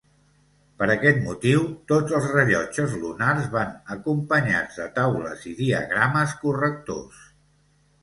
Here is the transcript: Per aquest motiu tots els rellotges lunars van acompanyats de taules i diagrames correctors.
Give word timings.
Per 0.77 0.85
aquest 0.93 1.19
motiu 1.25 1.67
tots 1.91 2.15
els 2.21 2.25
rellotges 2.31 2.97
lunars 3.03 3.47
van 3.59 3.77
acompanyats 3.99 4.83
de 4.83 4.91
taules 4.99 5.49
i 5.53 5.57
diagrames 5.65 6.39
correctors. 6.45 7.27